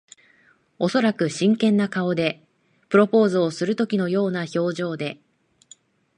[0.79, 2.43] おそらく真剣な顔で。
[2.89, 5.19] プロポーズをするときのような表情で。